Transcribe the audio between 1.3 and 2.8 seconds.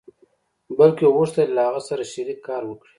يې له هغه سره شريک کار